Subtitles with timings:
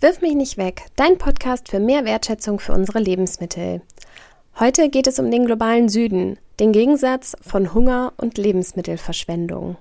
[0.00, 3.82] Wirf mich nicht weg, dein Podcast für mehr Wertschätzung für unsere Lebensmittel.
[4.60, 9.76] Heute geht es um den globalen Süden, den Gegensatz von Hunger und Lebensmittelverschwendung.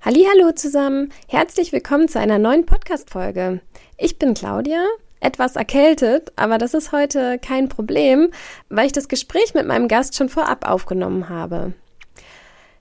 [0.00, 3.60] Hallo zusammen, herzlich willkommen zu einer neuen Podcast Folge.
[3.98, 4.86] Ich bin Claudia
[5.24, 8.30] etwas erkältet, aber das ist heute kein Problem,
[8.68, 11.72] weil ich das Gespräch mit meinem Gast schon vorab aufgenommen habe.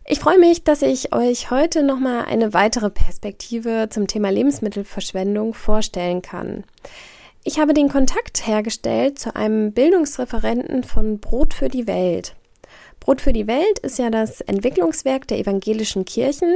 [0.05, 6.21] Ich freue mich, dass ich euch heute nochmal eine weitere Perspektive zum Thema Lebensmittelverschwendung vorstellen
[6.21, 6.65] kann.
[7.45, 12.35] Ich habe den Kontakt hergestellt zu einem Bildungsreferenten von Brot für die Welt.
[13.03, 16.55] Brot für die Welt ist ja das Entwicklungswerk der evangelischen Kirchen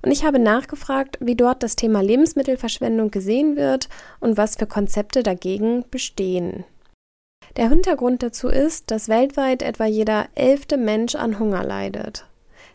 [0.00, 3.88] und ich habe nachgefragt, wie dort das Thema Lebensmittelverschwendung gesehen wird
[4.20, 6.62] und was für Konzepte dagegen bestehen.
[7.56, 12.26] Der Hintergrund dazu ist, dass weltweit etwa jeder elfte Mensch an Hunger leidet.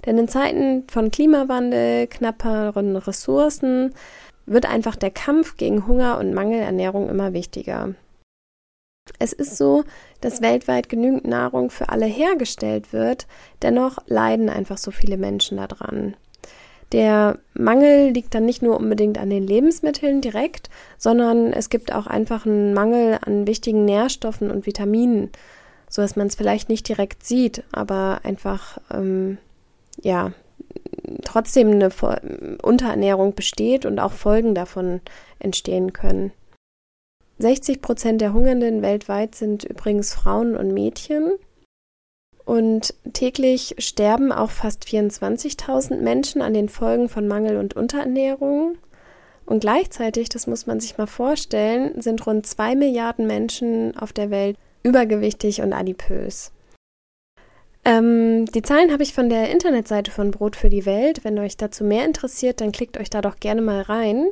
[0.06, 3.94] Denn in Zeiten von Klimawandel, knapperen Ressourcen
[4.46, 7.96] wird einfach der Kampf gegen Hunger und Mangelernährung immer wichtiger.
[9.20, 9.84] Es ist so,
[10.22, 13.28] dass weltweit genügend Nahrung für alle hergestellt wird,
[13.62, 16.16] dennoch leiden einfach so viele Menschen daran.
[16.92, 22.06] Der Mangel liegt dann nicht nur unbedingt an den Lebensmitteln direkt, sondern es gibt auch
[22.06, 25.32] einfach einen Mangel an wichtigen Nährstoffen und Vitaminen,
[25.90, 29.38] so dass man es vielleicht nicht direkt sieht, aber einfach ähm,
[30.02, 30.34] ja
[31.24, 31.90] trotzdem eine
[32.62, 35.02] Unterernährung besteht und auch Folgen davon
[35.40, 36.32] entstehen können.
[37.40, 41.34] 60 Prozent der Hungernden weltweit sind übrigens Frauen und Mädchen.
[42.46, 48.78] Und täglich sterben auch fast 24.000 Menschen an den Folgen von Mangel und Unterernährung.
[49.46, 54.30] Und gleichzeitig, das muss man sich mal vorstellen, sind rund zwei Milliarden Menschen auf der
[54.30, 56.52] Welt übergewichtig und adipös.
[57.86, 61.24] Ähm, die Zahlen habe ich von der Internetseite von Brot für die Welt.
[61.24, 64.28] Wenn euch dazu mehr interessiert, dann klickt euch da doch gerne mal rein.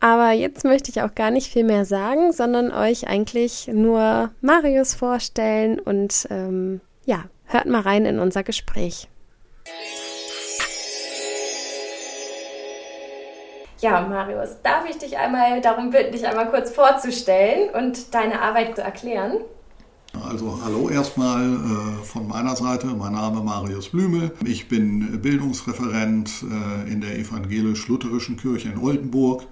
[0.00, 4.94] Aber jetzt möchte ich auch gar nicht viel mehr sagen, sondern euch eigentlich nur Marius
[4.94, 9.08] vorstellen und ähm, ja, hört mal rein in unser Gespräch.
[13.80, 18.76] Ja, Marius, darf ich dich einmal darum bitten, dich einmal kurz vorzustellen und deine Arbeit
[18.76, 19.38] zu erklären?
[20.28, 24.32] Also hallo erstmal äh, von meiner Seite, mein Name Marius Blümel.
[24.44, 29.46] Ich bin Bildungsreferent äh, in der evangelisch-lutherischen Kirche in Oldenburg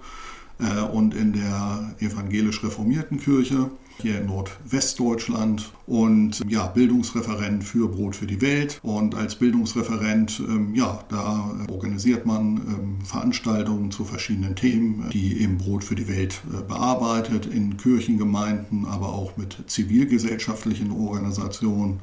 [0.59, 3.69] äh, und in der evangelisch-reformierten Kirche
[4.01, 8.79] hier in Nordwestdeutschland und ja, Bildungsreferent für Brot für die Welt.
[8.83, 15.57] Und als Bildungsreferent, ähm, ja, da organisiert man ähm, Veranstaltungen zu verschiedenen Themen, die eben
[15.57, 21.99] Brot für die Welt äh, bearbeitet, in Kirchengemeinden, aber auch mit zivilgesellschaftlichen Organisationen.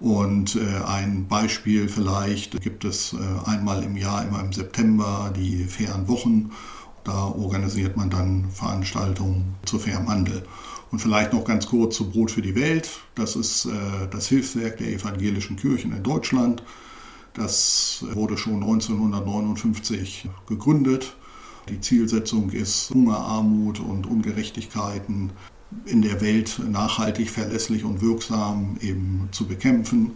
[0.00, 5.64] Und äh, ein Beispiel vielleicht gibt es äh, einmal im Jahr, immer im September, die
[5.64, 6.50] fairen Wochen.
[7.04, 10.44] Da organisiert man dann Veranstaltungen zu fairem Handel.
[10.90, 12.88] Und vielleicht noch ganz kurz zu Brot für die Welt.
[13.14, 13.70] Das ist äh,
[14.10, 16.62] das Hilfswerk der evangelischen Kirchen in Deutschland.
[17.34, 21.16] Das wurde schon 1959 gegründet.
[21.68, 25.32] Die Zielsetzung ist, Hunger, Armut und Ungerechtigkeiten
[25.86, 30.12] in der Welt nachhaltig, verlässlich und wirksam eben zu bekämpfen.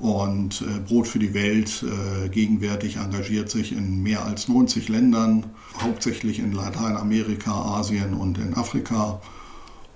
[0.00, 5.44] Und äh, Brot für die Welt äh, gegenwärtig engagiert sich in mehr als 90 Ländern,
[5.78, 9.20] hauptsächlich in Lateinamerika, Asien und in Afrika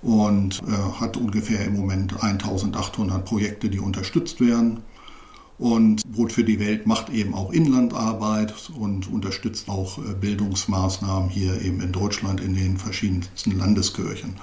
[0.03, 4.83] und äh, hat ungefähr im Moment 1800 Projekte, die unterstützt werden.
[5.57, 11.81] Und Brot für die Welt macht eben auch Inlandarbeit und unterstützt auch Bildungsmaßnahmen hier eben
[11.81, 14.35] in Deutschland in den verschiedensten Landeskirchen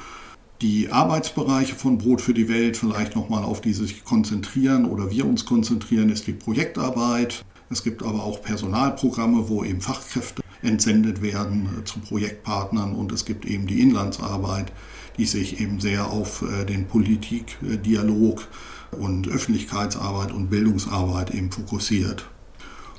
[0.62, 5.26] die Arbeitsbereiche von Brot für die Welt vielleicht nochmal auf die sich konzentrieren oder wir
[5.26, 7.44] uns konzentrieren, ist die Projektarbeit.
[7.68, 13.24] Es gibt aber auch Personalprogramme, wo eben Fachkräfte entsendet werden äh, zu Projektpartnern und es
[13.24, 14.72] gibt eben die Inlandsarbeit,
[15.18, 18.46] die sich eben sehr auf äh, den Politikdialog
[18.92, 22.28] und Öffentlichkeitsarbeit und Bildungsarbeit eben fokussiert.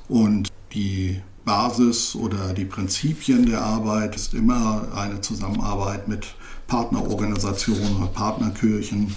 [0.08, 6.34] Und die Basis oder die Prinzipien der Arbeit ist immer eine Zusammenarbeit mit
[6.66, 9.14] Partnerorganisationen, Partnerkirchen.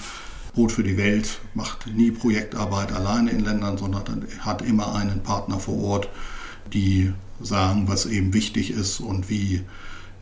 [0.53, 5.59] Brot für die Welt macht nie Projektarbeit alleine in Ländern, sondern hat immer einen Partner
[5.59, 6.09] vor Ort,
[6.73, 9.61] die sagen, was eben wichtig ist und wie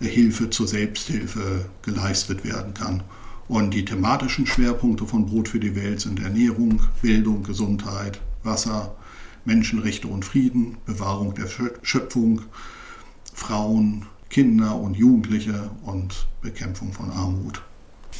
[0.01, 3.03] Hilfe zur Selbsthilfe geleistet werden kann.
[3.47, 8.95] Und die thematischen Schwerpunkte von Brot für die Welt sind Ernährung, Bildung, Gesundheit, Wasser,
[9.45, 11.47] Menschenrechte und Frieden, Bewahrung der
[11.83, 12.41] Schöpfung,
[13.33, 17.61] Frauen, Kinder und Jugendliche und Bekämpfung von Armut.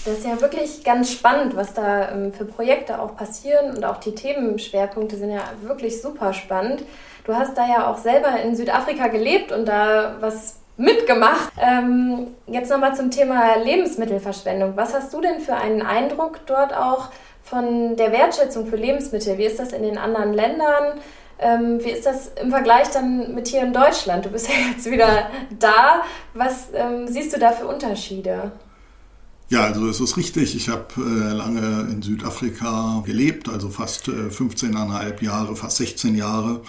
[0.05, 3.97] Das ist ja wirklich ganz spannend, was da ähm, für Projekte auch passieren und auch
[3.97, 6.83] die Themenschwerpunkte sind ja wirklich super spannend.
[7.23, 11.51] Du hast da ja auch selber in Südafrika gelebt und da was mitgemacht.
[11.59, 14.75] Ähm, jetzt nochmal zum Thema Lebensmittelverschwendung.
[14.75, 17.09] Was hast du denn für einen Eindruck dort auch
[17.43, 19.37] von der Wertschätzung für Lebensmittel?
[19.37, 20.99] Wie ist das in den anderen Ländern?
[21.39, 24.25] Ähm, wie ist das im Vergleich dann mit hier in Deutschland?
[24.25, 25.29] Du bist ja jetzt wieder
[25.59, 26.03] da.
[26.33, 28.51] Was ähm, siehst du da für Unterschiede?
[29.49, 30.55] Ja, also es ist richtig.
[30.55, 36.61] Ich habe äh, lange in Südafrika gelebt, also fast äh, 15,5 Jahre, fast 16 Jahre.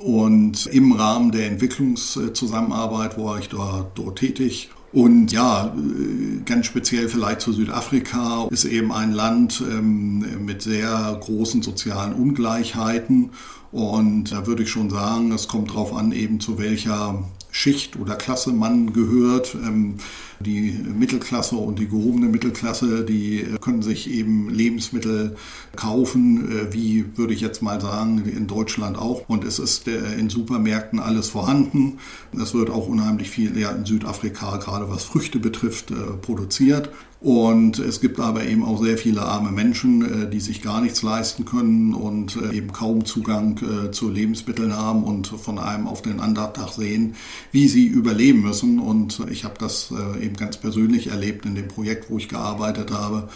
[0.00, 4.70] Und im Rahmen der Entwicklungszusammenarbeit war ich dort, dort tätig.
[4.94, 11.18] Und ja, äh, ganz speziell vielleicht zu Südafrika ist eben ein Land ähm, mit sehr
[11.20, 13.30] großen sozialen Ungleichheiten.
[13.72, 18.14] Und da würde ich schon sagen, es kommt darauf an, eben zu welcher Schicht oder
[18.14, 19.56] Klasse man gehört.
[19.56, 19.96] Ähm,
[20.44, 25.36] die Mittelklasse und die gehobene Mittelklasse, die können sich eben Lebensmittel
[25.76, 29.28] kaufen, äh, wie würde ich jetzt mal sagen, in Deutschland auch.
[29.28, 31.98] Und es ist äh, in Supermärkten alles vorhanden.
[32.40, 36.90] Es wird auch unheimlich viel ja, in Südafrika, gerade was Früchte betrifft, äh, produziert.
[37.20, 41.46] Und es gibt aber eben auch sehr viele arme Menschen, die sich gar nichts leisten
[41.46, 43.58] können und eben kaum Zugang
[43.92, 47.14] zu Lebensmitteln haben und von einem auf den anderen Tag sehen,
[47.50, 48.78] wie sie überleben müssen.
[48.78, 49.90] Und ich habe das
[50.20, 53.28] eben ganz persönlich erlebt in dem Projekt, wo ich gearbeitet habe.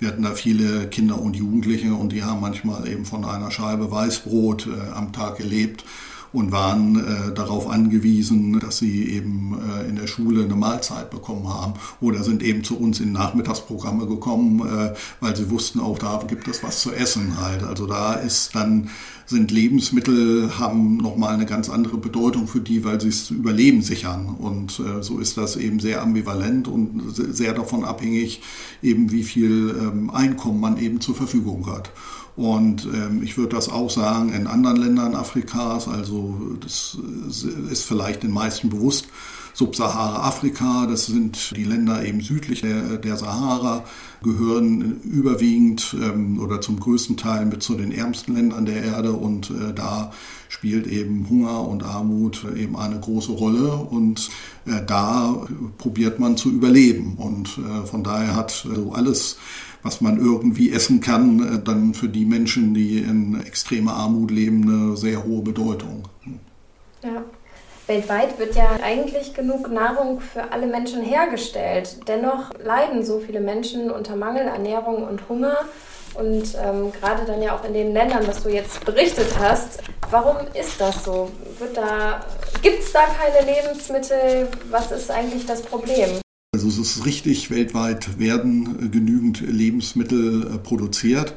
[0.00, 3.90] Wir hatten da viele Kinder und Jugendliche und die haben manchmal eben von einer Scheibe
[3.90, 5.84] Weißbrot äh, am Tag gelebt
[6.34, 11.48] und waren äh, darauf angewiesen, dass sie eben äh, in der Schule eine Mahlzeit bekommen
[11.48, 16.20] haben oder sind eben zu uns in Nachmittagsprogramme gekommen, äh, weil sie wussten, auch da
[16.26, 17.62] gibt es was zu essen halt.
[17.62, 18.90] Also da ist dann
[19.26, 24.34] sind Lebensmittel haben nochmal eine ganz andere Bedeutung für die, weil sie es Überleben sichern.
[24.38, 28.42] Und äh, so ist das eben sehr ambivalent und sehr davon abhängig,
[28.82, 31.90] eben wie viel ähm, Einkommen man eben zur Verfügung hat.
[32.36, 36.98] Und ähm, ich würde das auch sagen in anderen Ländern Afrikas, also das
[37.70, 39.06] ist vielleicht den meisten bewusst,
[39.54, 43.84] Subsahara-Afrika, das sind die Länder eben südlich der, der Sahara,
[44.20, 49.12] gehören überwiegend ähm, oder zum größten Teil mit zu den ärmsten Ländern der Erde.
[49.12, 50.10] Und äh, da
[50.48, 53.74] spielt eben Hunger und Armut eben eine große Rolle.
[53.74, 54.28] Und
[54.66, 55.46] äh, da
[55.78, 57.14] probiert man zu überleben.
[57.16, 59.38] Und äh, von daher hat also alles
[59.84, 64.62] was man irgendwie essen kann, äh, dann für die Menschen, die in extremer Armut leben,
[64.62, 66.08] eine sehr hohe Bedeutung.
[67.04, 67.22] Ja.
[67.86, 71.98] Weltweit wird ja eigentlich genug Nahrung für alle Menschen hergestellt.
[72.08, 75.58] Dennoch leiden so viele Menschen unter Mangel, Ernährung und Hunger.
[76.14, 80.36] Und ähm, gerade dann ja auch in den Ländern, was du jetzt berichtet hast, warum
[80.54, 81.30] ist das so?
[81.74, 82.24] da,
[82.62, 84.48] gibt es da keine Lebensmittel?
[84.70, 86.23] Was ist eigentlich das Problem?
[86.64, 91.34] Also es ist richtig, weltweit werden genügend Lebensmittel äh, produziert.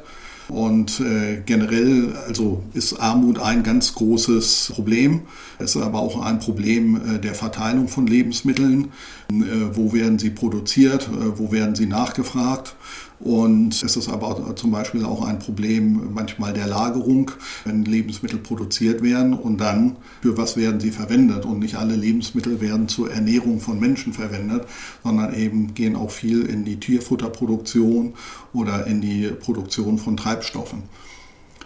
[0.48, 5.22] Und äh, generell also ist Armut ein ganz großes Problem.
[5.58, 8.92] Es ist aber auch ein Problem äh, der Verteilung von Lebensmitteln.
[9.30, 9.34] Äh,
[9.74, 11.08] wo werden sie produziert?
[11.08, 12.76] Äh, wo werden sie nachgefragt?
[13.20, 17.32] Und es ist aber zum Beispiel auch ein Problem manchmal der Lagerung,
[17.64, 21.44] wenn Lebensmittel produziert werden und dann für was werden sie verwendet.
[21.44, 24.66] Und nicht alle Lebensmittel werden zur Ernährung von Menschen verwendet,
[25.02, 28.14] sondern eben gehen auch viel in die Tierfutterproduktion
[28.52, 30.84] oder in die Produktion von Treibstoffen.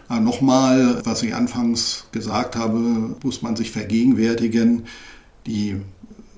[0.09, 4.85] Nochmal, was ich anfangs gesagt habe, muss man sich vergegenwärtigen,
[5.47, 5.77] die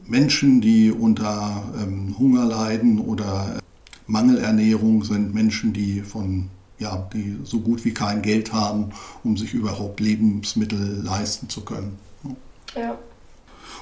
[0.07, 3.59] Menschen, die unter ähm, Hunger leiden oder
[4.07, 8.91] Mangelernährung sind Menschen, die von ja, die so gut wie kein Geld haben,
[9.23, 11.99] um sich überhaupt Lebensmittel leisten zu können.
[12.75, 12.99] Ja.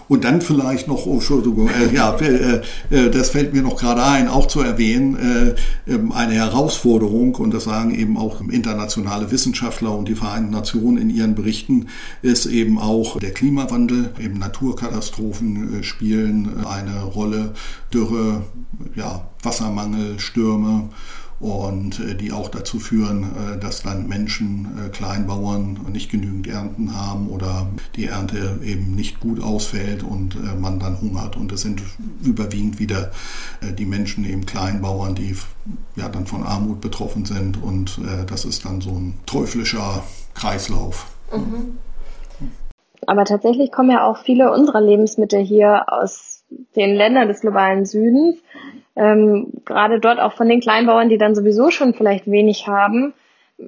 [0.09, 4.03] Und dann vielleicht noch, oh, Entschuldigung, äh, ja, äh, äh, das fällt mir noch gerade
[4.05, 5.17] ein, auch zu erwähnen,
[5.87, 10.99] äh, ähm, eine Herausforderung, und das sagen eben auch internationale Wissenschaftler und die Vereinten Nationen
[10.99, 11.87] in ihren Berichten,
[12.23, 14.11] ist eben auch der Klimawandel.
[14.21, 17.53] Eben Naturkatastrophen äh, spielen eine Rolle,
[17.93, 18.43] Dürre,
[18.95, 20.91] ja, Wassermangel, Stürme
[21.43, 26.97] und äh, die auch dazu führen, äh, dass dann Menschen, äh, Kleinbauern nicht genügend Ernten
[26.97, 31.37] haben oder die Ernte eben nicht gut ausfällt und man dann hungert.
[31.37, 31.83] Und das sind
[32.23, 33.11] überwiegend wieder
[33.79, 35.35] die Menschen, eben Kleinbauern, die
[35.97, 40.03] ja dann von Armut betroffen sind und das ist dann so ein teuflischer
[40.35, 41.07] Kreislauf.
[41.33, 41.79] Mhm.
[43.07, 46.45] Aber tatsächlich kommen ja auch viele unserer Lebensmittel hier aus
[46.77, 48.37] den Ländern des globalen Südens
[48.97, 53.15] ähm, gerade dort auch von den Kleinbauern, die dann sowieso schon vielleicht wenig haben.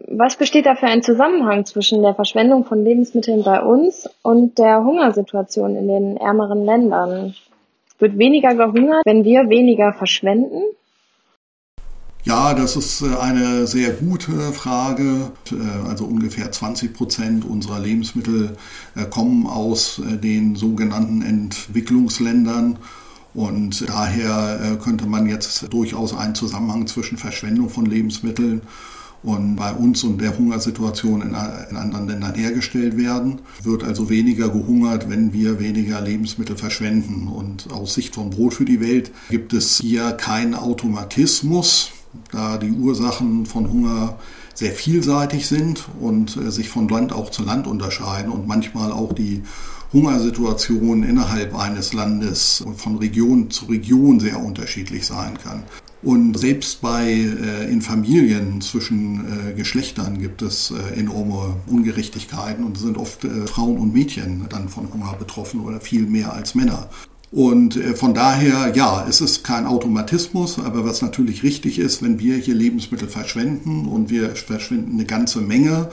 [0.08, 4.82] Was besteht da für ein Zusammenhang zwischen der Verschwendung von Lebensmitteln bei uns und der
[4.82, 7.34] Hungersituation in den ärmeren Ländern?
[7.98, 10.62] Wird weniger gehungert, wenn wir weniger verschwenden?
[12.24, 15.30] Ja, das ist äh, eine sehr gute Frage.
[15.52, 18.56] Äh, also ungefähr 20 Prozent unserer Lebensmittel
[18.96, 22.78] äh, kommen aus den sogenannten Entwicklungsländern.
[23.34, 28.62] Und daher könnte man jetzt durchaus einen Zusammenhang zwischen Verschwendung von Lebensmitteln
[29.24, 33.40] und bei uns und der Hungersituation in, anderen Ländern hergestellt werden.
[33.62, 37.26] Wird also weniger gehungert, wenn wir weniger Lebensmittel verschwenden.
[37.26, 41.90] Und aus Sicht von Brot für die Welt gibt es hier keinen Automatismus
[42.30, 44.16] da die Ursachen von Hunger
[44.54, 49.12] sehr vielseitig sind und äh, sich von Land auch zu Land unterscheiden und manchmal auch
[49.12, 49.42] die
[49.94, 55.62] Hungersituation innerhalb eines Landes und von Region zu Region sehr unterschiedlich sein kann.
[56.02, 62.76] Und selbst bei äh, in Familien zwischen äh, Geschlechtern gibt es äh, enorme Ungerechtigkeiten und
[62.76, 66.90] sind oft äh, Frauen und Mädchen dann von Hunger betroffen oder viel mehr als Männer.
[67.34, 72.18] Und äh, von daher, ja, es ist kein Automatismus, aber was natürlich richtig ist, wenn
[72.18, 75.88] wir hier Lebensmittel verschwenden und wir verschwenden eine ganze Menge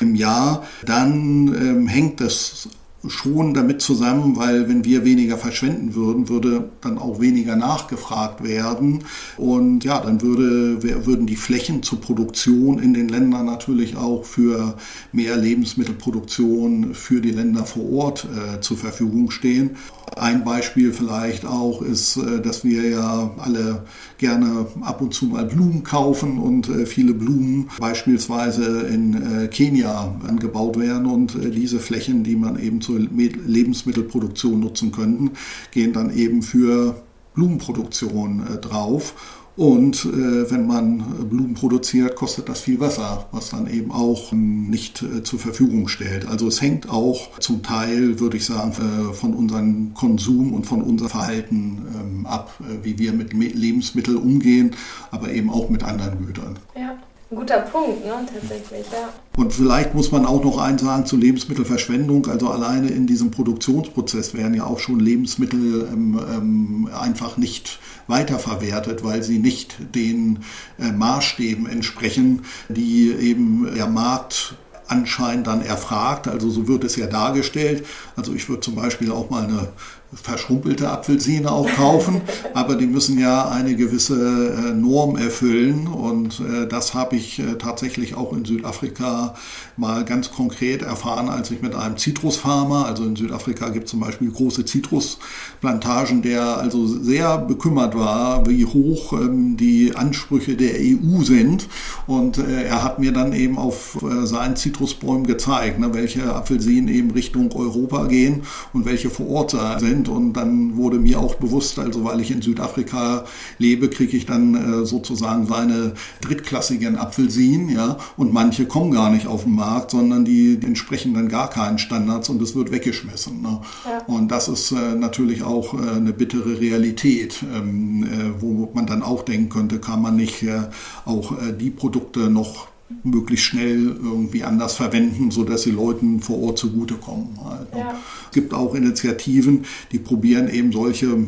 [0.00, 2.68] im Jahr, dann ähm, hängt das
[3.08, 9.04] schon damit zusammen, weil wenn wir weniger verschwenden würden, würde dann auch weniger nachgefragt werden.
[9.36, 14.76] Und ja, dann würde, würden die Flächen zur Produktion in den Ländern natürlich auch für
[15.12, 19.76] mehr Lebensmittelproduktion für die Länder vor Ort äh, zur Verfügung stehen.
[20.14, 23.84] Ein Beispiel vielleicht auch ist, äh, dass wir ja alle
[24.18, 30.14] gerne ab und zu mal Blumen kaufen und äh, viele Blumen beispielsweise in äh, Kenia
[30.26, 35.32] angebaut werden und diese Flächen, die man eben zur Lebensmittelproduktion nutzen könnten,
[35.72, 37.02] gehen dann eben für
[37.34, 39.14] Blumenproduktion drauf.
[39.56, 45.02] Und äh, wenn man Blumen produziert, kostet das viel Wasser, was dann eben auch nicht
[45.02, 46.28] äh, zur Verfügung stellt.
[46.28, 50.82] Also es hängt auch zum Teil, würde ich sagen, äh, von unserem Konsum und von
[50.82, 54.72] unserem Verhalten ähm, ab, äh, wie wir mit Lebensmitteln umgehen,
[55.10, 56.58] aber eben auch mit anderen Gütern.
[56.78, 56.98] Ja.
[57.28, 59.08] Ein guter Punkt, ne, tatsächlich, ja.
[59.36, 62.26] Und vielleicht muss man auch noch eins sagen zu Lebensmittelverschwendung.
[62.26, 69.02] Also alleine in diesem Produktionsprozess werden ja auch schon Lebensmittel ähm, ähm, einfach nicht weiterverwertet,
[69.02, 70.44] weil sie nicht den
[70.78, 74.54] äh, Maßstäben entsprechen, die eben der Markt
[74.86, 76.28] anscheinend dann erfragt.
[76.28, 77.84] Also so wird es ja dargestellt.
[78.14, 79.68] Also ich würde zum Beispiel auch mal eine
[80.14, 82.20] verschrumpelte Apfelsine auch kaufen,
[82.54, 87.56] aber die müssen ja eine gewisse äh, Norm erfüllen und äh, das habe ich äh,
[87.58, 89.34] tatsächlich auch in Südafrika
[89.76, 94.00] mal ganz konkret erfahren, als ich mit einem Zitrusfarmer, also in Südafrika gibt es zum
[94.00, 101.22] Beispiel große Zitrusplantagen, der also sehr bekümmert war, wie hoch ähm, die Ansprüche der EU
[101.22, 101.68] sind
[102.06, 107.52] und er hat mir dann eben auf seinen Zitrusbäumen gezeigt, ne, welche Apfelsinen eben Richtung
[107.52, 110.08] Europa gehen und welche vor Ort sind sind.
[110.08, 113.24] Und dann wurde mir auch bewusst, also weil ich in Südafrika
[113.58, 117.98] lebe, kriege ich dann äh, sozusagen seine drittklassigen Apfelsinen, ja.
[118.16, 122.28] Und manche kommen gar nicht auf den Markt, sondern die, entsprechen dann gar keinen Standards
[122.28, 123.40] und es wird weggeschmissen.
[123.40, 123.60] Ne?
[123.84, 124.02] Ja.
[124.06, 129.02] Und das ist äh, natürlich auch äh, eine bittere Realität, ähm, äh, wo man dann
[129.02, 130.62] auch denken könnte, kann man nicht äh,
[131.04, 132.68] auch äh, die Produkte noch
[133.02, 137.38] möglichst schnell irgendwie anders verwenden, sodass sie Leuten vor Ort zugutekommen.
[137.44, 137.68] Halt.
[137.76, 137.94] Ja.
[138.26, 141.26] Es gibt auch Initiativen, die probieren eben solche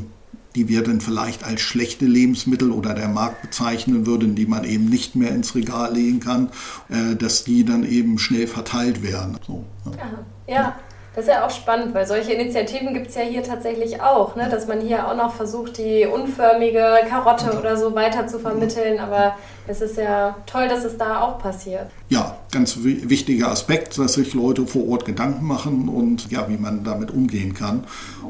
[0.55, 4.87] die wir dann vielleicht als schlechte Lebensmittel oder der Markt bezeichnen würden, die man eben
[4.87, 6.51] nicht mehr ins Regal legen kann,
[6.89, 9.39] äh, dass die dann eben schnell verteilt werden.
[9.47, 10.53] So, ja.
[10.53, 10.77] ja.
[11.19, 14.49] Das ist ja auch spannend, weil solche Initiativen gibt es ja hier tatsächlich auch, ne?
[14.49, 19.01] dass man hier auch noch versucht, die unförmige Karotte oder so weiter zu vermitteln.
[19.01, 19.35] Aber
[19.67, 21.91] es ist ja toll, dass es da auch passiert.
[22.09, 26.85] Ja, ganz wichtiger Aspekt, dass sich Leute vor Ort Gedanken machen und ja, wie man
[26.85, 27.83] damit umgehen kann.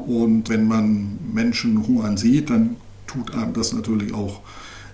[0.07, 4.39] Und wenn man Menschen hungern sieht, dann tut einem das natürlich auch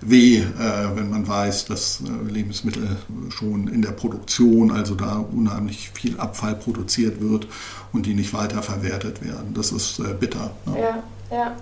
[0.07, 2.97] weh, äh, wenn man weiß, dass äh, Lebensmittel
[3.29, 7.47] schon in der Produktion, also da unheimlich viel Abfall produziert wird
[7.91, 9.53] und die nicht weiterverwertet werden.
[9.53, 10.51] Das ist äh, bitter.
[10.65, 10.79] Ne?
[10.79, 11.03] Ja,
[11.35, 11.55] ja.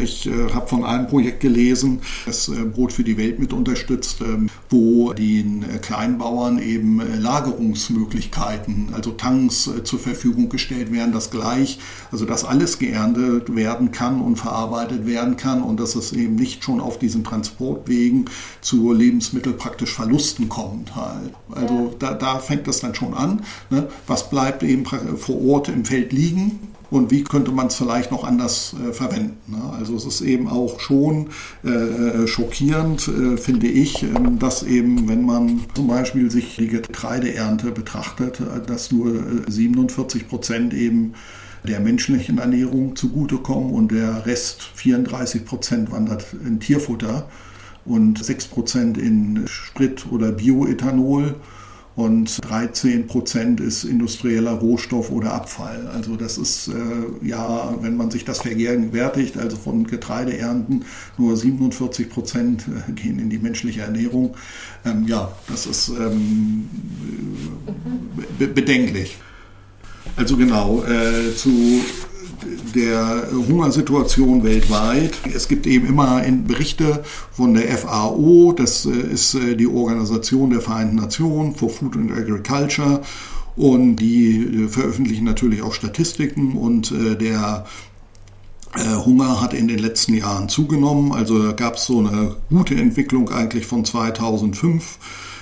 [0.00, 4.20] Ich äh, habe von einem Projekt gelesen, das äh, Brot für die Welt mit unterstützt,
[4.20, 11.12] ähm, wo den äh, Kleinbauern eben äh, Lagerungsmöglichkeiten, also Tanks äh, zur Verfügung gestellt werden,
[11.12, 11.80] dass gleich,
[12.12, 16.62] also dass alles geerntet werden kann und verarbeitet werden kann und dass es eben nicht
[16.62, 18.26] schon auf diesen Transportwegen
[18.60, 20.94] zu Lebensmittel praktisch Verlusten kommt.
[20.94, 21.34] Halt.
[21.50, 23.42] Also da, da fängt das dann schon an.
[23.68, 23.88] Ne?
[24.06, 26.60] Was bleibt eben vor Ort im Feld liegen?
[26.92, 29.38] Und wie könnte man es vielleicht noch anders äh, verwenden.
[29.46, 29.62] Ne?
[29.78, 31.30] Also es ist eben auch schon
[31.64, 36.68] äh, äh schockierend, äh, finde ich, ähm, dass eben, wenn man zum Beispiel sich die
[36.68, 41.14] Getreideernte betrachtet, äh, dass nur 47 äh, Prozent eben
[41.66, 47.26] der menschlichen Ernährung zugutekommen und der Rest 34 Prozent wandert in Tierfutter.
[47.84, 51.36] und 6 Prozent in Sprit oder Bioethanol
[51.94, 55.88] und 13 Prozent ist industrieller Rohstoff oder Abfall.
[55.94, 60.84] Also das ist äh, ja, wenn man sich das vergegenwärtigt, also von Getreideernten
[61.18, 64.34] nur 47 Prozent äh, gehen in die menschliche Ernährung.
[64.86, 66.68] Ähm, ja, das ist ähm,
[68.38, 69.18] be bedenklich.
[70.16, 71.80] Also genau, äh, zu
[72.74, 75.14] der Hungersituation weltweit.
[75.34, 80.60] Es gibt eben immer Berichte von der FAO, das äh, ist äh, die Organisation der
[80.60, 83.02] Vereinten Nationen for Food and Agriculture.
[83.56, 87.66] Und die äh, veröffentlichen natürlich auch Statistiken und der
[89.04, 91.12] Hunger hat in den letzten Jahren zugenommen.
[91.12, 94.98] Also gab es so eine gute Entwicklung eigentlich von 2005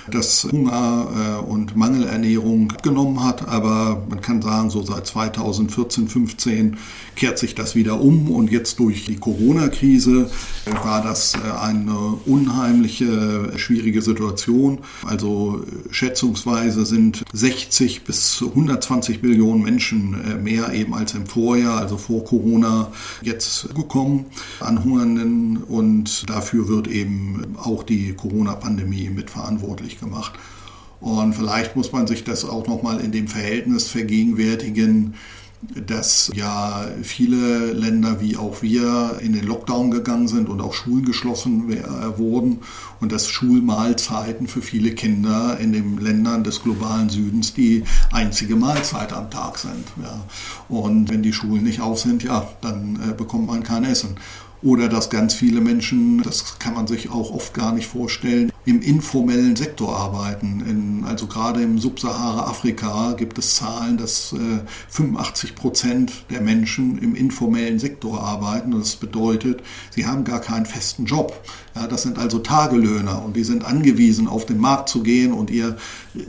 [0.09, 3.47] dass Hunger äh, und Mangelernährung abgenommen hat.
[3.47, 6.77] Aber man kann sagen, so seit 2014, 15
[7.15, 8.31] kehrt sich das wieder um.
[8.31, 10.29] Und jetzt durch die Corona-Krise
[10.65, 14.79] äh, war das äh, eine unheimliche, schwierige Situation.
[15.05, 22.23] Also schätzungsweise sind 60 bis 120 Millionen Menschen mehr eben als im Vorjahr, also vor
[22.23, 22.91] Corona,
[23.21, 24.25] jetzt gekommen
[24.59, 25.57] an Hungernden.
[25.57, 30.33] Und dafür wird eben auch die Corona-Pandemie mitverantwortlich möglich gemacht.
[30.99, 35.15] Und vielleicht muss man sich das auch nochmal in dem Verhältnis vergegenwärtigen,
[35.85, 41.05] dass ja viele Länder wie auch wir in den Lockdown gegangen sind und auch Schulen
[41.05, 41.75] geschlossen
[42.17, 42.59] wurden
[42.99, 49.13] und dass Schulmahlzeiten für viele Kinder in den Ländern des globalen Südens die einzige Mahlzeit
[49.13, 49.85] am Tag sind.
[50.01, 50.23] Ja.
[50.67, 54.15] Und wenn die Schulen nicht auf sind, ja, dann äh, bekommt man kein Essen.
[54.63, 58.81] Oder dass ganz viele Menschen, das kann man sich auch oft gar nicht vorstellen, im
[58.81, 60.63] informellen Sektor arbeiten.
[60.67, 67.15] In, also gerade im Subsahara-Afrika gibt es Zahlen, dass äh, 85 Prozent der Menschen im
[67.15, 68.71] informellen Sektor arbeiten.
[68.71, 71.33] Das bedeutet, sie haben gar keinen festen Job.
[71.75, 75.49] Ja, das sind also Tagelöhner und die sind angewiesen, auf den Markt zu gehen und
[75.49, 75.77] ihr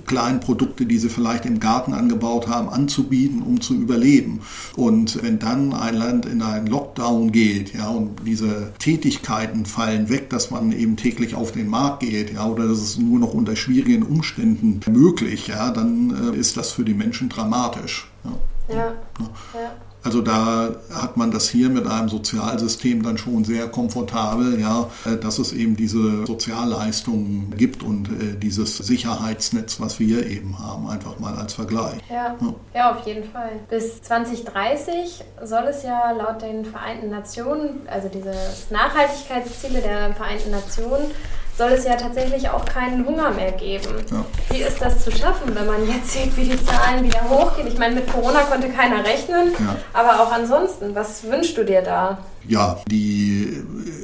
[0.07, 4.41] kleinen Produkte, die sie vielleicht im Garten angebaut haben, anzubieten, um zu überleben.
[4.77, 10.31] Und wenn dann ein Land in einen Lockdown geht, ja, und diese Tätigkeiten fallen weg,
[10.31, 13.57] dass man eben täglich auf den Markt geht, ja, oder das ist nur noch unter
[13.57, 18.09] schwierigen Umständen möglich, ja, dann äh, ist das für die Menschen dramatisch.
[18.25, 18.75] Ja.
[18.75, 18.93] ja.
[19.19, 19.62] ja.
[20.05, 25.17] Also da hat man das hier mit einem Sozialsystem dann schon sehr komfortabel, ja, äh,
[25.17, 31.19] dass es eben diese Sozialleistungen gibt und äh, dieses Sicherheitsnetz, was wir eben haben, einfach
[31.21, 32.01] mal als Vergleich.
[32.11, 32.55] Ja, ja.
[32.75, 33.51] ja auf jeden Fall.
[33.71, 38.35] Bis 2030 soll es ja laut den Vereinten Nationen, also diese
[38.71, 41.11] Nachhaltigkeitsziele der Vereinten Nationen,
[41.57, 44.05] soll es ja tatsächlich auch keinen Hunger mehr geben.
[44.11, 44.25] Ja.
[44.51, 47.67] Wie ist das zu schaffen, wenn man jetzt sieht, wie die Zahlen wieder hochgehen?
[47.67, 49.77] Ich meine, mit Corona konnte keiner rechnen, ja.
[49.93, 52.19] aber auch ansonsten, was wünschst du dir da?
[52.49, 53.49] Ja, die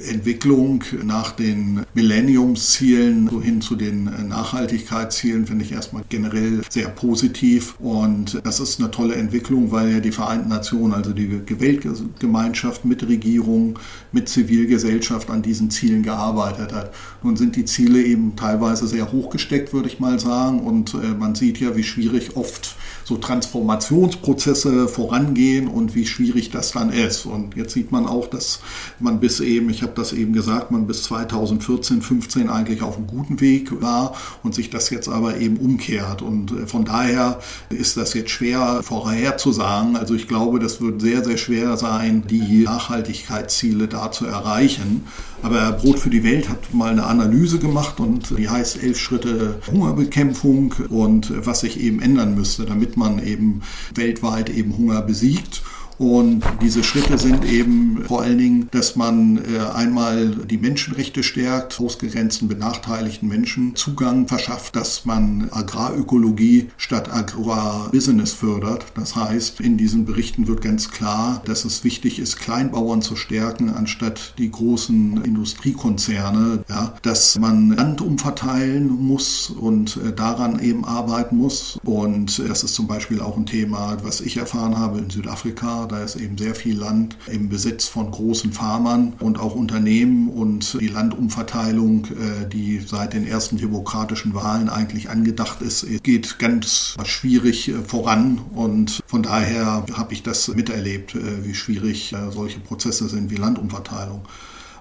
[0.09, 7.75] Entwicklung nach den Millenniumszielen so hin zu den Nachhaltigkeitszielen finde ich erstmal generell sehr positiv.
[7.81, 13.07] Und das ist eine tolle Entwicklung, weil ja die Vereinten Nationen, also die Weltgemeinschaft mit
[13.09, 13.79] Regierung,
[14.13, 16.93] mit Zivilgesellschaft an diesen Zielen gearbeitet hat.
[17.23, 20.61] Nun sind die Ziele eben teilweise sehr hoch gesteckt, würde ich mal sagen.
[20.61, 26.73] Und äh, man sieht ja, wie schwierig oft so Transformationsprozesse vorangehen und wie schwierig das
[26.73, 27.27] dann ist.
[27.27, 28.61] Und jetzt sieht man auch, dass
[28.99, 33.07] man bis eben, ich habe das eben gesagt, man bis 2014, 15 eigentlich auf einem
[33.07, 36.23] guten Weg war und sich das jetzt aber eben umkehrt.
[36.23, 39.97] Und äh, von daher ist das jetzt schwer vorherzusagen.
[39.97, 45.05] Also ich glaube, das wird sehr, sehr schwer sein, die Nachhaltigkeitsziele da zu erreichen.
[45.43, 49.61] Aber Brot für die Welt hat mal eine Analyse gemacht und die heißt elf Schritte
[49.71, 53.63] Hungerbekämpfung und was sich eben ändern müsste, damit man eben
[53.95, 55.63] weltweit eben Hunger besiegt.
[55.99, 61.81] Und diese Schritte sind eben vor allen Dingen, dass man äh, einmal die Menschenrechte stärkt,
[61.81, 68.87] ausgegrenzten, benachteiligten Menschen Zugang verschafft, dass man Agrarökologie statt Agrarbusiness fördert.
[68.95, 73.71] Das heißt, in diesen Berichten wird ganz klar, dass es wichtig ist, Kleinbauern zu stärken,
[73.71, 81.37] anstatt die großen Industriekonzerne, ja, dass man Land umverteilen muss und äh, daran eben arbeiten
[81.37, 81.81] muss.
[81.85, 86.03] Und das ist zum Beispiel auch ein Thema, was ich erfahren habe in Südafrika da
[86.03, 90.89] ist eben sehr viel Land im Besitz von großen Farmern und auch Unternehmen und die
[90.89, 97.83] Landumverteilung, äh, die seit den ersten demokratischen Wahlen eigentlich angedacht ist, geht ganz schwierig äh,
[97.83, 103.37] voran und von daher habe ich das miterlebt, äh, wie schwierig solche Prozesse sind wie
[103.37, 104.23] Landumverteilung.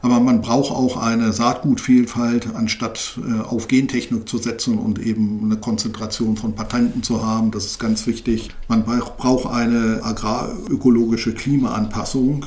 [0.08, 5.58] Aber man braucht auch eine Saatgutvielfalt, anstatt äh, auf Gentechnik zu setzen und eben eine
[5.58, 7.52] Konzentration von Patenten zu haben.
[7.52, 8.52] Das ist ganz wichtig.
[8.70, 12.46] Man braucht eine agrarökologische Klimaanpassung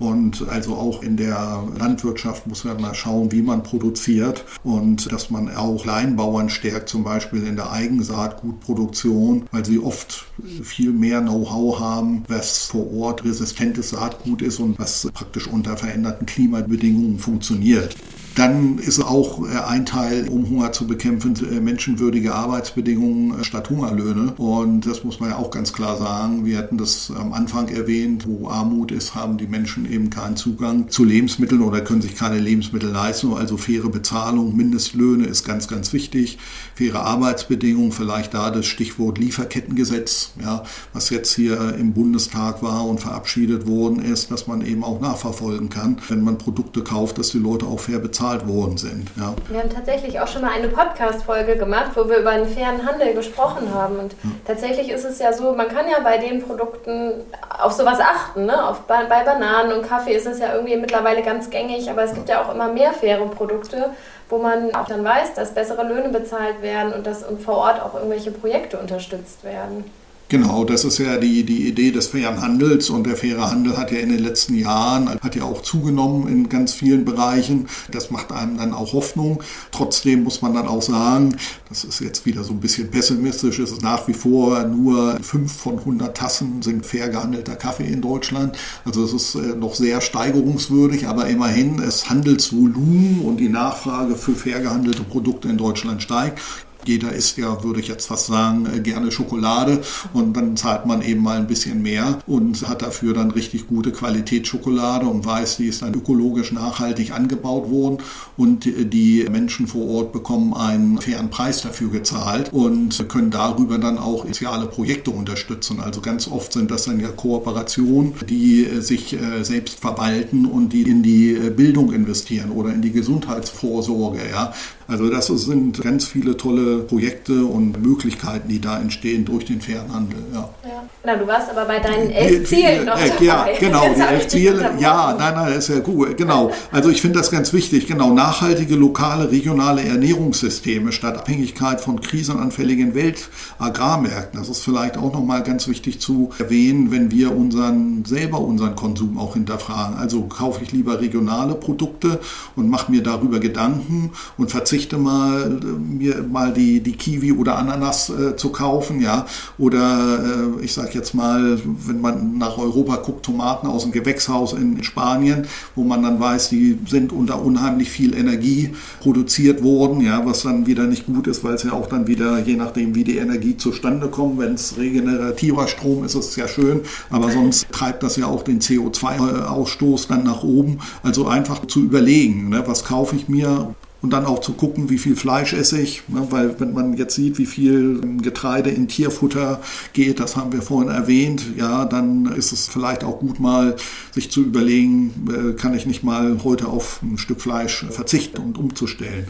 [0.00, 5.30] Und also auch in der Landwirtschaft muss man mal schauen, wie man produziert und dass
[5.30, 10.24] man auch Leinbauern stärkt, zum Beispiel in der Eigensaatgutproduktion, weil sie oft
[10.62, 16.24] viel mehr Know-how haben, was vor Ort resistentes Saatgut ist und was praktisch unter veränderten
[16.24, 17.94] Klimabedingungen funktioniert.
[18.36, 23.70] Dann ist auch äh, ein Teil, um Hunger zu bekämpfen, äh, menschenwürdige Arbeitsbedingungen äh, statt
[23.70, 24.34] Hungerlöhne.
[24.36, 26.44] Und das muss man ja auch ganz klar sagen.
[26.44, 30.88] Wir hatten das am Anfang erwähnt, wo Armut ist, haben die Menschen eben keinen Zugang
[30.90, 33.32] zu Lebensmitteln oder können sich keine Lebensmittel leisten.
[33.34, 36.38] Also faire Bezahlung, Mindestlöhne ist ganz, ganz wichtig.
[36.74, 40.62] Faire Arbeitsbedingungen, vielleicht da das Stichwort Lieferkettengesetz, ja,
[40.92, 45.68] was jetzt hier im Bundestag war und verabschiedet worden ist, dass man eben auch nachverfolgen
[45.68, 49.10] kann, wenn man Produkte kauft, dass die Leute auch fair bezahlen bezahlt worden sind.
[49.16, 49.34] Ja.
[49.48, 53.14] Wir haben tatsächlich auch schon mal eine Podcast-Folge gemacht, wo wir über einen fairen Handel
[53.14, 53.98] gesprochen haben.
[53.98, 54.30] Und ja.
[54.46, 57.12] tatsächlich ist es ja so, man kann ja bei den Produkten
[57.58, 58.46] auf sowas achten.
[58.46, 58.68] Ne?
[58.68, 62.14] Auf, bei, bei Bananen und Kaffee ist es ja irgendwie mittlerweile ganz gängig, aber es
[62.14, 63.90] gibt ja auch immer mehr faire Produkte,
[64.28, 67.94] wo man auch dann weiß, dass bessere Löhne bezahlt werden und dass vor Ort auch
[67.94, 69.84] irgendwelche Projekte unterstützt werden.
[70.30, 73.90] Genau, das ist ja die, die Idee des fairen Handels und der faire Handel hat
[73.90, 77.66] ja in den letzten Jahren, hat ja auch zugenommen in ganz vielen Bereichen.
[77.90, 79.42] Das macht einem dann auch Hoffnung.
[79.72, 81.36] Trotzdem muss man dann auch sagen,
[81.68, 85.52] das ist jetzt wieder so ein bisschen pessimistisch, es ist nach wie vor nur fünf
[85.52, 88.56] von 100 Tassen sind fair gehandelter Kaffee in Deutschland.
[88.84, 94.36] Also es ist äh, noch sehr steigerungswürdig, aber immerhin das Handelsvolumen und die Nachfrage für
[94.36, 96.40] fair gehandelte Produkte in Deutschland steigt.
[96.84, 101.02] Jeder isst ja, würde ich jetzt fast sagen, äh, gerne Schokolade und dann zahlt man
[101.02, 105.66] eben mal ein bisschen mehr und hat dafür dann richtig gute Qualitätsschokolade und weiß, die
[105.66, 107.98] ist dann ökologisch nachhaltig angebaut worden
[108.36, 113.98] und die Menschen vor Ort bekommen einen fairen Preis dafür gezahlt und können darüber dann
[113.98, 115.80] auch soziale Projekte unterstützen.
[115.80, 120.72] Also ganz oft sind das dann ja Kooperationen, die äh, sich äh, selbst verwalten und
[120.72, 124.20] die in die Bildung investieren oder in die Gesundheitsvorsorge.
[124.30, 124.52] Ja.
[124.90, 129.94] Also das sind ganz viele tolle Projekte und Möglichkeiten, die da entstehen durch den fairen
[129.94, 130.18] Handel.
[130.34, 130.48] Ja.
[130.64, 130.82] ja.
[131.04, 133.24] Na, du warst aber bei deinen elf Zielen noch dabei.
[133.24, 134.70] Ja, genau, Jetzt die elf Ziele.
[134.80, 136.16] Ja, nein, nein, ist ja gut.
[136.16, 136.50] Genau.
[136.72, 137.86] Also ich finde das ganz wichtig.
[137.86, 144.40] Genau, nachhaltige lokale, regionale Ernährungssysteme statt Abhängigkeit von krisenanfälligen Weltagrarmärkten.
[144.40, 149.18] Das ist vielleicht auch nochmal ganz wichtig zu erwähnen, wenn wir unseren selber unseren Konsum
[149.18, 149.96] auch hinterfragen.
[149.96, 152.18] Also kaufe ich lieber regionale Produkte
[152.56, 157.58] und mache mir darüber Gedanken und verzichte verzichte mal, mir mal die, die Kiwi oder
[157.58, 159.26] Ananas äh, zu kaufen, ja.
[159.58, 164.54] Oder äh, ich sage jetzt mal, wenn man nach Europa guckt, Tomaten aus dem Gewächshaus
[164.54, 170.24] in Spanien, wo man dann weiß, die sind unter unheimlich viel Energie produziert worden, ja,
[170.24, 173.04] was dann wieder nicht gut ist, weil es ja auch dann wieder, je nachdem, wie
[173.04, 177.66] die Energie zustande kommt, wenn es regenerativer Strom ist, ist es ja schön, aber sonst
[177.70, 180.78] treibt das ja auch den CO2-Ausstoß dann nach oben.
[181.02, 184.98] Also einfach zu überlegen, ne, was kaufe ich mir, und dann auch zu gucken, wie
[184.98, 186.26] viel Fleisch esse ich, ne?
[186.30, 189.60] weil wenn man jetzt sieht, wie viel Getreide in Tierfutter
[189.92, 193.76] geht, das haben wir vorhin erwähnt, ja, dann ist es vielleicht auch gut mal
[194.12, 198.58] sich zu überlegen, äh, kann ich nicht mal heute auf ein Stück Fleisch verzichten und
[198.58, 199.26] umzustellen.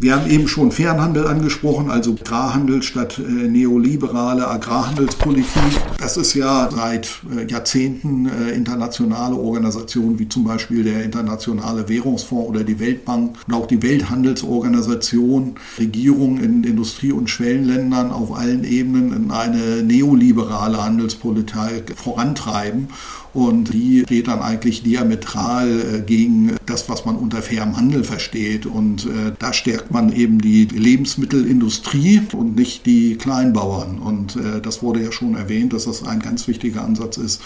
[0.00, 5.62] Wir haben eben schon Fernhandel angesprochen, also Agrarhandel statt äh, neoliberale Agrarhandelspolitik.
[5.98, 12.48] Das ist ja seit äh, Jahrzehnten äh, internationale Organisationen wie zum Beispiel der Internationale Währungsfonds
[12.48, 19.12] oder die Weltbank und auch die Welthandelsorganisation, Regierungen in Industrie- und Schwellenländern auf allen Ebenen
[19.12, 22.88] in eine neoliberale Handelspolitik vorantreiben.
[23.34, 28.66] Und die steht dann eigentlich diametral äh, gegen das, was man unter fairem Handel versteht.
[28.66, 33.98] Und äh, da stärkt man eben die Lebensmittelindustrie und nicht die Kleinbauern.
[33.98, 37.40] Und äh, das wurde ja schon erwähnt, dass das ein ganz wichtiger Ansatz ist,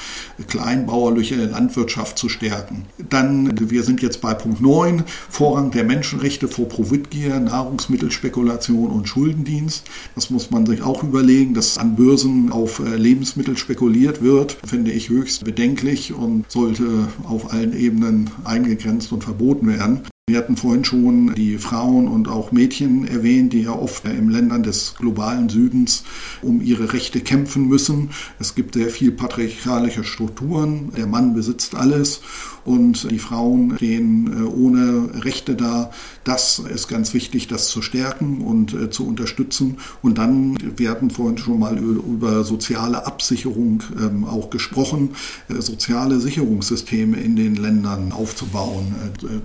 [0.49, 2.87] kleinbauerliche Landwirtschaft zu stärken.
[3.09, 9.85] Dann, wir sind jetzt bei Punkt 9, Vorrang der Menschenrechte vor Profitgier, Nahrungsmittelspekulation und Schuldendienst.
[10.17, 15.09] Das muss man sich auch überlegen, dass an Börsen auf Lebensmittel spekuliert wird, finde ich
[15.11, 20.03] höchst bedenklich bedenklich und sollte auf allen Ebenen eingegrenzt und verboten werden.
[20.29, 24.65] Wir hatten vorhin schon die Frauen und auch Mädchen erwähnt, die ja oft in Ländern
[24.65, 26.03] des globalen Südens
[26.43, 28.11] um ihre Rechte kämpfen müssen.
[28.41, 30.91] Es gibt sehr viel patriarchalische Strukturen.
[30.97, 32.23] Der Mann besitzt alles
[32.67, 35.91] und die Frauen stehen äh, ohne Rechte da.
[36.25, 39.79] Das ist ganz wichtig, das zu stärken und äh, zu unterstützen.
[40.03, 45.11] Und dann, wir hatten vorhin schon mal über soziale Absicherung ähm, auch gesprochen,
[45.49, 48.95] äh, soziale Sicherungssysteme in den Ländern aufzubauen.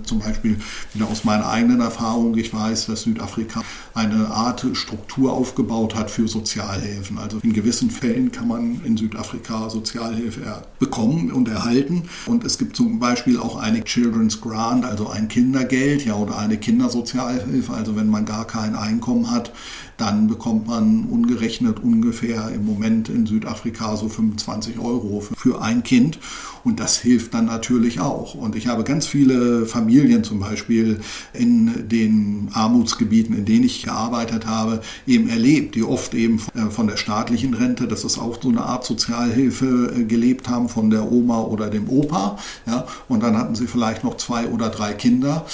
[0.04, 0.58] Zum Beispiel
[0.92, 3.62] wieder aus meiner eigenen Erfahrung, ich weiß, dass Südafrika
[3.94, 7.18] eine Art Struktur aufgebaut hat für Sozialhilfen.
[7.18, 12.08] Also in gewissen Fällen kann man in Südafrika Sozialhilfe bekommen und erhalten.
[12.26, 16.56] Und es gibt zum Beispiel auch eine Children's Grant, also ein Kindergeld, ja, oder eine
[16.56, 17.72] Kindersozialhilfe.
[17.72, 19.52] Also wenn man gar kein Einkommen hat,
[19.96, 26.18] dann bekommt man ungerechnet ungefähr im Moment in Südafrika so 25 Euro für ein Kind.
[26.64, 28.34] Und das hilft dann natürlich auch.
[28.34, 31.00] Und ich habe ganz viele Familien zum Beispiel
[31.32, 36.96] in den Armutsgebieten, in denen ich gearbeitet habe, eben erlebt, die oft eben von der
[36.96, 41.42] staatlichen Rente, das ist auch so eine Art Sozialhilfe äh, gelebt haben, von der Oma
[41.42, 42.38] oder dem Opa.
[42.66, 45.46] Ja, und dann hatten sie vielleicht noch zwei oder drei Kinder.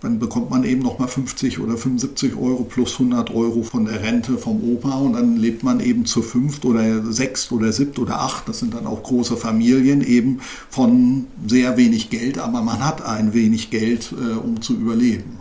[0.00, 4.36] Dann bekommt man eben nochmal 50 oder 75 Euro plus 100 Euro von der Rente
[4.36, 4.98] vom Opa.
[4.98, 8.74] Und dann lebt man eben zu fünft oder sechst oder siebt oder acht, das sind
[8.74, 14.12] dann auch große Familien, eben von sehr wenig Geld, aber man hat ein wenig Geld,
[14.12, 15.38] äh, um zu überleben.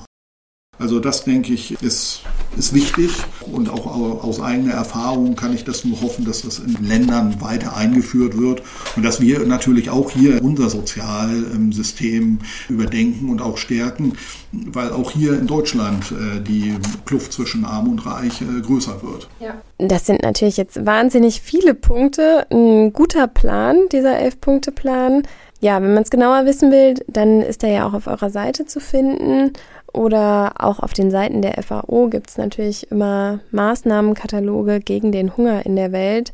[0.78, 2.21] Also das, denke ich, ist,
[2.58, 3.12] ist wichtig
[3.52, 3.86] und auch
[4.24, 8.63] aus eigener Erfahrung kann ich das nur hoffen, dass das in Ländern weiter eingeführt wird
[8.96, 12.39] und dass wir natürlich auch hier unser Sozialsystem
[12.70, 14.13] überdenken und auch stärken,
[14.52, 19.28] weil auch hier in Deutschland äh, die Kluft zwischen Arm und Reich äh, größer wird.
[19.39, 19.56] Ja.
[19.78, 22.48] Das sind natürlich jetzt wahnsinnig viele Punkte.
[22.50, 25.24] Ein guter Plan, dieser Elf-Punkte-Plan.
[25.62, 28.65] Ja, wenn man es genauer wissen will, dann ist er ja auch auf eurer Seite
[28.65, 29.54] zu finden.
[29.95, 35.65] Oder auch auf den Seiten der FAO gibt es natürlich immer Maßnahmenkataloge gegen den Hunger
[35.65, 36.34] in der Welt.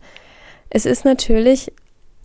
[0.72, 1.72] Es ist natürlich,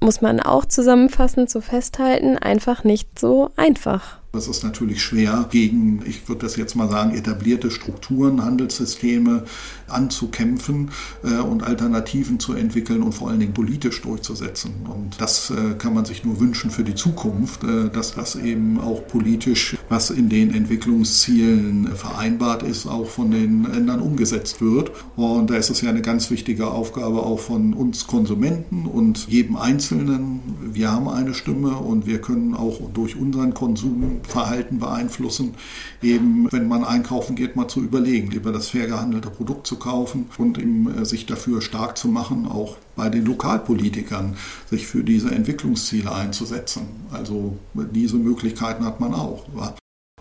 [0.00, 4.18] muss man auch zusammenfassend so festhalten, einfach nicht so einfach.
[4.32, 9.44] Das ist natürlich schwer, gegen, ich würde das jetzt mal sagen, etablierte Strukturen, Handelssysteme
[9.88, 10.90] anzukämpfen
[11.24, 14.74] äh, und Alternativen zu entwickeln und vor allen Dingen politisch durchzusetzen.
[14.92, 18.78] Und das äh, kann man sich nur wünschen für die Zukunft, äh, dass das eben
[18.78, 24.90] auch politisch, was in den Entwicklungszielen vereinbart ist, auch von den Ländern umgesetzt wird.
[25.16, 29.56] Und da ist es ja eine ganz wichtige Aufgabe auch von uns Konsumenten und jedem
[29.56, 30.40] Einzelnen.
[30.60, 35.54] Wir haben eine Stimme und wir können auch durch unseren Konsum Verhalten beeinflussen,
[36.02, 40.26] eben wenn man einkaufen geht, mal zu überlegen, lieber das fair gehandelte Produkt zu kaufen
[40.38, 44.36] und eben, äh, sich dafür stark zu machen, auch bei den Lokalpolitikern,
[44.70, 46.82] sich für diese Entwicklungsziele einzusetzen.
[47.12, 49.44] Also diese Möglichkeiten hat man auch.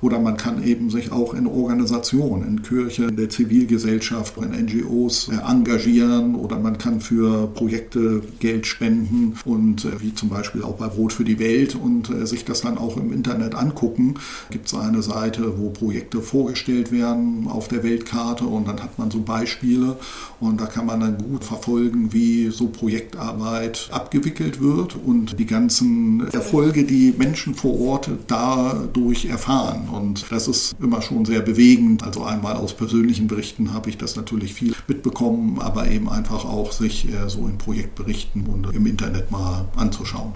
[0.01, 5.29] Oder man kann eben sich auch in Organisationen, in Kirche, in der Zivilgesellschaft, in NGOs
[5.29, 10.73] äh, engagieren oder man kann für Projekte Geld spenden und äh, wie zum Beispiel auch
[10.73, 14.15] bei Brot für die Welt und äh, sich das dann auch im Internet angucken.
[14.49, 19.09] Gibt es eine Seite, wo Projekte vorgestellt werden auf der Weltkarte und dann hat man
[19.11, 19.95] so Beispiele
[20.41, 26.27] und da kann man dann gut verfolgen, wie so Projektarbeit abgewickelt wird und die ganzen
[26.33, 29.84] Erfolge, die Menschen vor Ort dadurch erfahren.
[29.89, 32.03] Und das ist immer schon sehr bewegend.
[32.03, 36.71] Also einmal aus persönlichen Berichten habe ich das natürlich viel mitbekommen, aber eben einfach auch
[36.71, 40.33] sich äh, so in Projektberichten und im Internet mal anzuschauen.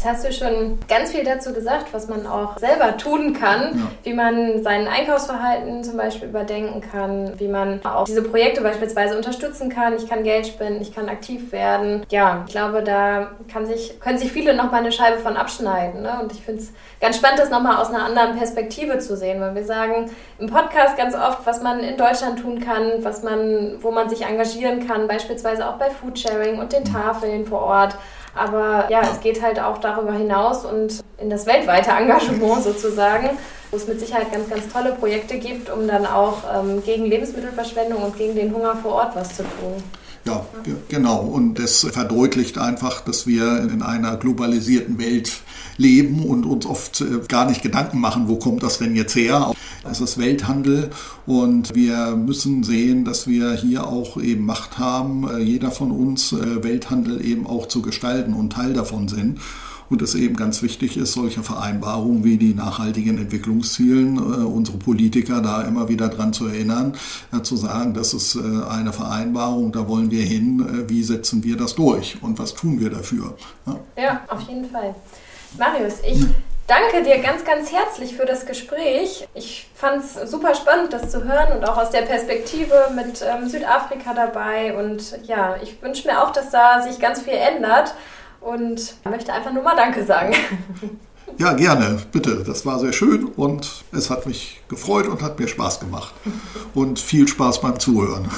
[0.00, 3.90] Jetzt hast du schon ganz viel dazu gesagt, was man auch selber tun kann, ja.
[4.02, 9.68] wie man sein Einkaufsverhalten zum Beispiel überdenken kann, wie man auch diese Projekte beispielsweise unterstützen
[9.68, 9.94] kann.
[9.94, 12.06] Ich kann Geld spenden, ich kann aktiv werden.
[12.08, 13.32] Ja, ich glaube, da
[13.66, 16.00] sich, können sich viele nochmal eine Scheibe von abschneiden.
[16.00, 16.18] Ne?
[16.22, 19.54] Und ich finde es ganz spannend, das nochmal aus einer anderen Perspektive zu sehen, weil
[19.54, 23.90] wir sagen im Podcast ganz oft, was man in Deutschland tun kann, was man, wo
[23.90, 27.96] man sich engagieren kann, beispielsweise auch bei Foodsharing und den Tafeln vor Ort.
[28.34, 33.30] Aber ja, es geht halt auch darüber hinaus und in das weltweite Engagement sozusagen,
[33.70, 38.02] wo es mit Sicherheit ganz, ganz tolle Projekte gibt, um dann auch ähm, gegen Lebensmittelverschwendung
[38.02, 39.82] und gegen den Hunger vor Ort was zu tun.
[40.26, 40.44] Ja,
[40.88, 41.20] genau.
[41.20, 45.32] Und das verdeutlicht einfach, dass wir in einer globalisierten Welt
[45.78, 49.52] leben und uns oft äh, gar nicht Gedanken machen, wo kommt das denn jetzt her.
[49.90, 50.90] Es ist Welthandel
[51.26, 56.32] und wir müssen sehen, dass wir hier auch eben Macht haben, äh, jeder von uns
[56.32, 59.38] äh, Welthandel eben auch zu gestalten und Teil davon sind
[59.90, 65.42] und es eben ganz wichtig ist, solche Vereinbarungen wie die nachhaltigen Entwicklungszielen, äh, unsere Politiker
[65.42, 66.96] da immer wieder dran zu erinnern,
[67.36, 71.42] äh, zu sagen, das ist äh, eine Vereinbarung, da wollen wir hin, äh, wie setzen
[71.42, 73.36] wir das durch und was tun wir dafür.
[73.66, 74.94] Ja, ja auf jeden Fall.
[75.58, 76.24] Marius, ich
[76.68, 79.26] danke dir ganz, ganz herzlich für das Gespräch.
[79.34, 83.48] Ich fand es super spannend, das zu hören und auch aus der Perspektive mit ähm,
[83.48, 84.78] Südafrika dabei.
[84.78, 87.94] Und ja, ich wünsche mir auch, dass da sich ganz viel ändert
[88.40, 90.34] und möchte einfach nur mal Danke sagen.
[91.38, 92.42] Ja, gerne, bitte.
[92.44, 96.12] Das war sehr schön und es hat mich gefreut und hat mir Spaß gemacht.
[96.74, 98.28] Und viel Spaß beim Zuhören.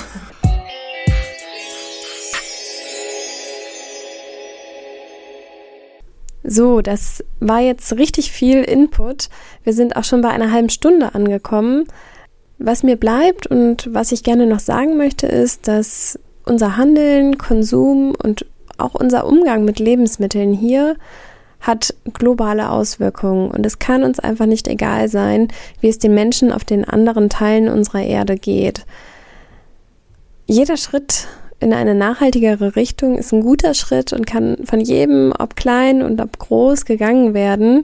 [6.45, 9.29] So, das war jetzt richtig viel Input.
[9.65, 11.87] Wir sind auch schon bei einer halben Stunde angekommen.
[12.59, 18.15] Was mir bleibt und was ich gerne noch sagen möchte, ist, dass unser Handeln, Konsum
[18.23, 18.45] und
[18.83, 20.97] auch unser Umgang mit Lebensmitteln hier
[21.61, 25.49] hat globale Auswirkungen und es kann uns einfach nicht egal sein,
[25.81, 28.85] wie es den Menschen auf den anderen Teilen unserer Erde geht.
[30.47, 31.29] Jeder Schritt
[31.61, 36.21] in eine nachhaltigere Richtung ist ein guter Schritt und kann von jedem, ob klein und
[36.21, 37.83] ob groß, gegangen werden.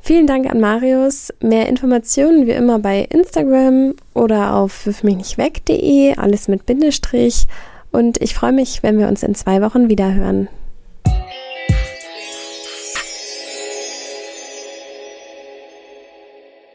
[0.00, 1.34] Vielen Dank an Marius.
[1.40, 7.46] Mehr Informationen wie immer bei Instagram oder auf wirfmichnichtweg.de, alles mit Bindestrich.
[7.90, 10.48] Und ich freue mich, wenn wir uns in zwei Wochen wieder hören.